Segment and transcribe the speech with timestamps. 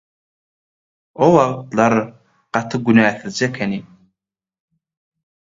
[1.25, 1.95] O wagtlar
[2.53, 3.85] gaty günäsizje ekenim.